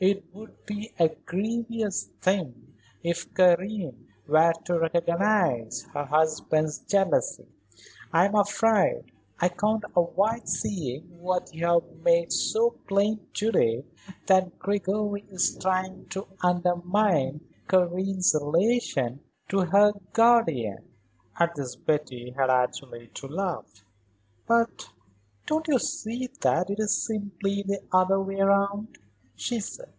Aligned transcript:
It 0.00 0.24
would 0.34 0.66
be 0.66 0.92
a 0.98 1.08
grievous 1.08 2.08
thing 2.20 2.74
if 3.04 3.32
Karen 3.32 4.08
were 4.26 4.52
to 4.64 4.78
recognize 4.80 5.84
her 5.94 6.04
husband's 6.04 6.80
jealousy. 6.80 7.46
I'm 8.12 8.34
afraid 8.34 9.12
I 9.38 9.48
can't 9.48 9.84
avoid 9.96 10.46
seeing 10.48 11.20
what 11.22 11.54
you 11.54 11.66
have 11.66 11.88
made 12.02 12.32
so 12.32 12.70
plain 12.88 13.24
to 13.34 13.52
day, 13.52 13.84
that 14.26 14.58
Gregory 14.58 15.24
is 15.30 15.56
trying 15.58 16.06
to 16.08 16.26
undermine 16.42 17.40
Karen's 17.68 18.34
relation 18.38 19.20
to 19.48 19.60
her 19.60 19.92
guardian." 20.12 20.88
At 21.38 21.54
this 21.54 21.76
Betty 21.76 22.32
had 22.36 22.50
actually 22.50 23.06
to 23.14 23.28
laugh. 23.28 23.84
"But 24.46 24.88
don't 25.46 25.68
you 25.68 25.78
see 25.78 26.28
that 26.42 26.68
it 26.68 26.80
is 26.80 27.06
simply 27.06 27.62
the 27.62 27.80
other 27.92 28.20
way 28.20 28.40
round?" 28.40 28.98
she 29.36 29.58
said. 29.58 29.90